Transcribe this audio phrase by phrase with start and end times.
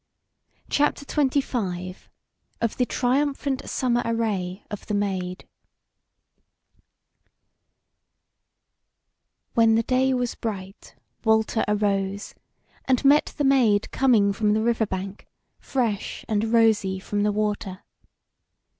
[0.67, 1.95] CHAPTER XXV:
[2.59, 5.47] OF THE TRIUMPHANT SUMMER ARRAY OF THE MAID
[9.53, 12.33] When the day was bright Walter arose,
[12.85, 15.27] and met the Maid coming from the river bank,
[15.59, 17.83] fresh and rosy from the water.